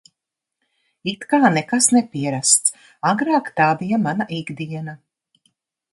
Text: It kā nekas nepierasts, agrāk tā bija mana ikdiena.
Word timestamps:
It 1.11 1.27
kā 1.33 1.39
nekas 1.57 1.89
nepierasts, 1.97 2.75
agrāk 3.13 3.55
tā 3.61 3.71
bija 3.83 4.01
mana 4.07 4.31
ikdiena. 4.43 4.97